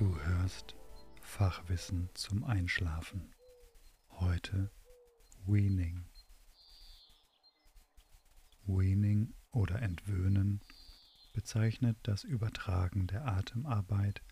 Du 0.00 0.18
hörst 0.18 0.76
Fachwissen 1.20 2.08
zum 2.14 2.42
Einschlafen. 2.42 3.34
Heute 4.08 4.70
Weaning. 5.44 6.06
Weaning 8.64 9.34
oder 9.50 9.82
Entwöhnen 9.82 10.62
bezeichnet 11.34 11.98
das 12.04 12.24
Übertragen 12.24 13.08
der 13.08 13.26
Atemarbeit 13.26 14.22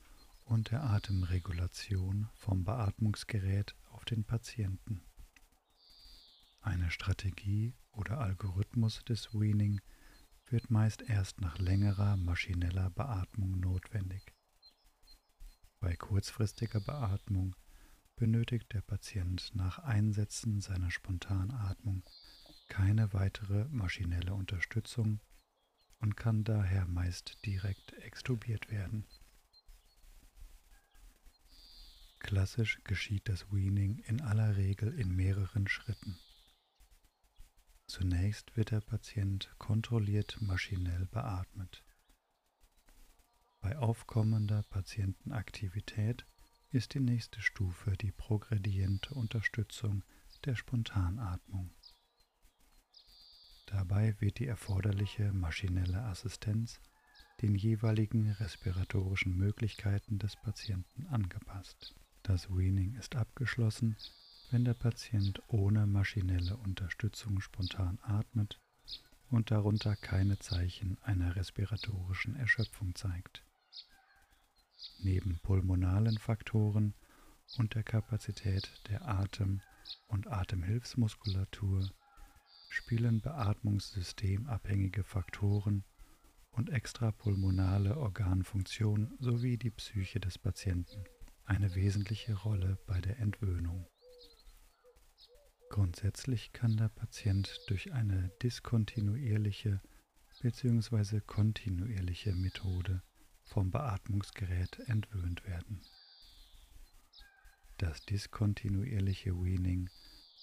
und 0.46 0.70
der 0.70 0.84
Atemregulation 0.84 2.30
vom 2.32 2.64
Beatmungsgerät 2.64 3.76
auf 3.90 4.06
den 4.06 4.24
Patienten. 4.24 5.02
Eine 6.62 6.90
Strategie 6.90 7.74
oder 7.92 8.20
Algorithmus 8.20 9.04
des 9.04 9.34
Weaning 9.34 9.82
wird 10.46 10.70
meist 10.70 11.02
erst 11.02 11.42
nach 11.42 11.58
längerer 11.58 12.16
maschineller 12.16 12.88
Beatmung 12.88 13.60
notwendig. 13.60 14.32
Bei 15.80 15.94
kurzfristiger 15.94 16.80
Beatmung 16.80 17.54
benötigt 18.16 18.72
der 18.72 18.80
Patient 18.80 19.54
nach 19.54 19.78
Einsetzen 19.78 20.60
seiner 20.60 20.90
Spontanatmung 20.90 22.02
keine 22.68 23.12
weitere 23.12 23.64
maschinelle 23.68 24.34
Unterstützung 24.34 25.20
und 26.00 26.16
kann 26.16 26.44
daher 26.44 26.86
meist 26.86 27.44
direkt 27.46 27.92
extubiert 27.94 28.70
werden. 28.70 29.06
Klassisch 32.18 32.80
geschieht 32.84 33.28
das 33.28 33.50
Weaning 33.52 33.98
in 34.00 34.20
aller 34.20 34.56
Regel 34.56 34.92
in 34.98 35.14
mehreren 35.14 35.68
Schritten. 35.68 36.18
Zunächst 37.86 38.56
wird 38.56 38.72
der 38.72 38.80
Patient 38.80 39.54
kontrolliert 39.58 40.38
maschinell 40.40 41.06
beatmet. 41.06 41.84
Bei 43.60 43.76
aufkommender 43.76 44.62
Patientenaktivität 44.70 46.26
ist 46.70 46.94
die 46.94 47.00
nächste 47.00 47.40
Stufe 47.42 47.96
die 47.96 48.12
progrediente 48.12 49.14
Unterstützung 49.14 50.04
der 50.44 50.54
Spontanatmung. 50.54 51.70
Dabei 53.66 54.18
wird 54.20 54.38
die 54.38 54.46
erforderliche 54.46 55.32
maschinelle 55.32 56.02
Assistenz 56.04 56.80
den 57.42 57.54
jeweiligen 57.54 58.30
respiratorischen 58.30 59.36
Möglichkeiten 59.36 60.18
des 60.18 60.36
Patienten 60.36 61.06
angepasst. 61.06 61.94
Das 62.22 62.48
Weaning 62.50 62.94
ist 62.94 63.16
abgeschlossen, 63.16 63.96
wenn 64.50 64.64
der 64.64 64.74
Patient 64.74 65.42
ohne 65.48 65.86
maschinelle 65.86 66.56
Unterstützung 66.56 67.40
spontan 67.40 67.98
atmet 68.02 68.60
und 69.30 69.50
darunter 69.50 69.94
keine 69.96 70.38
Zeichen 70.38 70.96
einer 71.02 71.36
respiratorischen 71.36 72.34
Erschöpfung 72.36 72.94
zeigt. 72.94 73.44
Neben 75.00 75.38
pulmonalen 75.42 76.18
Faktoren 76.18 76.94
und 77.56 77.74
der 77.74 77.84
Kapazität 77.84 78.70
der 78.88 79.08
Atem- 79.08 79.60
und 80.08 80.26
Atemhilfsmuskulatur 80.26 81.88
spielen 82.68 83.20
beatmungssystemabhängige 83.20 85.04
Faktoren 85.04 85.84
und 86.50 86.70
extrapulmonale 86.70 87.96
Organfunktion 87.96 89.16
sowie 89.20 89.56
die 89.56 89.70
Psyche 89.70 90.18
des 90.18 90.36
Patienten 90.36 91.04
eine 91.44 91.74
wesentliche 91.76 92.34
Rolle 92.34 92.78
bei 92.86 93.00
der 93.00 93.20
Entwöhnung. 93.20 93.86
Grundsätzlich 95.70 96.52
kann 96.52 96.76
der 96.76 96.88
Patient 96.88 97.60
durch 97.68 97.92
eine 97.92 98.30
diskontinuierliche 98.42 99.80
bzw. 100.42 101.20
kontinuierliche 101.20 102.34
Methode 102.34 103.02
vom 103.48 103.70
Beatmungsgerät 103.70 104.78
entwöhnt 104.86 105.44
werden. 105.44 105.82
Das 107.78 108.00
diskontinuierliche 108.02 109.34
Weaning 109.34 109.88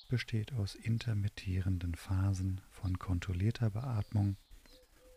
besteht 0.09 0.53
aus 0.53 0.75
intermittierenden 0.75 1.95
Phasen 1.95 2.61
von 2.69 2.97
kontrollierter 2.99 3.69
Beatmung 3.69 4.37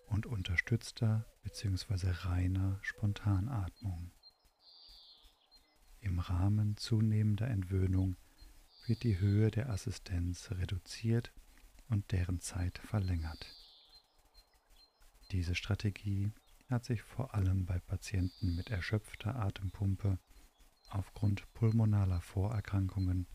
und 0.06 0.26
unterstützter 0.26 1.26
bzw. 1.42 2.10
reiner 2.10 2.78
Spontanatmung. 2.82 4.10
Im 6.00 6.18
Rahmen 6.18 6.76
zunehmender 6.76 7.48
Entwöhnung 7.48 8.16
wird 8.86 9.02
die 9.02 9.18
Höhe 9.18 9.50
der 9.50 9.68
Assistenz 9.70 10.50
reduziert 10.50 11.32
und 11.88 12.10
deren 12.12 12.40
Zeit 12.40 12.78
verlängert. 12.78 13.46
Diese 15.30 15.54
Strategie 15.54 16.32
hat 16.68 16.84
sich 16.84 17.02
vor 17.02 17.34
allem 17.34 17.64
bei 17.64 17.78
Patienten 17.78 18.54
mit 18.54 18.70
erschöpfter 18.70 19.36
Atempumpe 19.36 20.18
aufgrund 20.90 21.50
pulmonaler 21.54 22.20
Vorerkrankungen, 22.20 23.26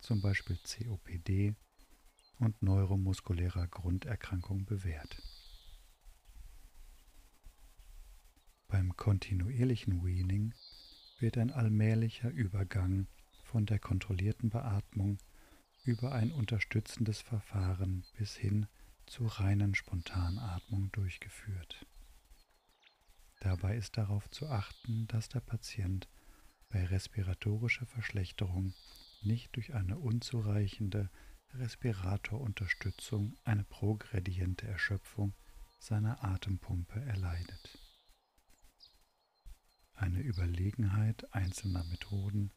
zum 0.00 0.20
Beispiel 0.20 0.58
COPD 0.58 1.54
und 2.38 2.62
neuromuskulärer 2.62 3.66
Grunderkrankung 3.66 4.64
bewährt. 4.64 5.20
Beim 8.68 8.96
kontinuierlichen 8.96 10.04
Weaning 10.04 10.54
wird 11.18 11.38
ein 11.38 11.50
allmählicher 11.50 12.30
Übergang 12.30 13.08
von 13.42 13.66
der 13.66 13.78
kontrollierten 13.78 14.50
Beatmung 14.50 15.18
über 15.84 16.12
ein 16.12 16.32
unterstützendes 16.32 17.22
Verfahren 17.22 18.04
bis 18.18 18.36
hin 18.36 18.66
zur 19.06 19.40
reinen 19.40 19.74
Spontanatmung 19.74 20.92
durchgeführt. 20.92 21.86
Dabei 23.40 23.76
ist 23.76 23.96
darauf 23.96 24.28
zu 24.30 24.48
achten, 24.48 25.06
dass 25.06 25.28
der 25.28 25.40
Patient 25.40 26.08
bei 26.68 26.84
respiratorischer 26.84 27.86
Verschlechterung 27.86 28.74
nicht 29.22 29.54
durch 29.56 29.74
eine 29.74 29.98
unzureichende 29.98 31.10
Respiratorunterstützung 31.54 33.36
eine 33.44 33.64
progrediente 33.64 34.66
Erschöpfung 34.66 35.34
seiner 35.78 36.22
Atempumpe 36.24 37.00
erleidet. 37.00 37.78
Eine 39.94 40.20
Überlegenheit 40.20 41.32
einzelner 41.34 41.84
Methoden 41.84 42.52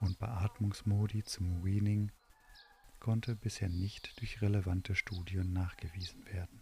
und 0.00 0.18
Beatmungsmodi 0.18 1.24
zum 1.24 1.64
Weaning 1.64 2.12
konnte 3.00 3.36
bisher 3.36 3.68
nicht 3.68 4.18
durch 4.20 4.40
relevante 4.40 4.94
Studien 4.94 5.52
nachgewiesen 5.52 6.24
werden. 6.26 6.57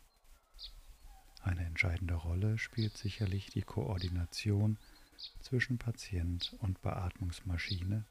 Eine 1.46 1.64
entscheidende 1.64 2.14
Rolle 2.14 2.58
spielt 2.58 2.96
sicherlich 2.96 3.46
die 3.50 3.62
Koordination 3.62 4.78
zwischen 5.40 5.78
Patient 5.78 6.56
und 6.58 6.82
Beatmungsmaschine, 6.82 8.04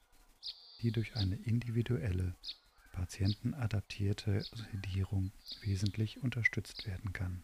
die 0.81 0.93
durch 0.93 1.17
eine 1.17 1.35
individuelle, 1.35 2.33
patientenadaptierte 2.93 4.41
Sedierung 4.71 5.33
wesentlich 5.63 6.23
unterstützt 6.23 6.87
werden 6.87 7.11
kann. 7.11 7.43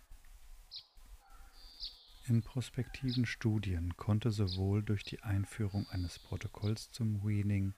In 2.26 2.42
prospektiven 2.42 3.26
Studien 3.26 3.98
konnte 3.98 4.32
sowohl 4.32 4.84
durch 4.84 5.04
die 5.04 5.22
Einführung 5.24 5.90
eines 5.90 6.20
Protokolls 6.20 6.90
zum 6.94 7.22
Weaning 7.22 7.74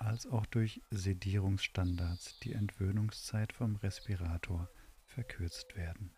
als 0.00 0.26
auch 0.26 0.46
durch 0.46 0.82
Sedierungsstandards 0.90 2.40
die 2.40 2.54
Entwöhnungszeit 2.54 3.52
vom 3.52 3.76
Respirator 3.76 4.68
verkürzt 5.06 5.76
werden. 5.76 6.10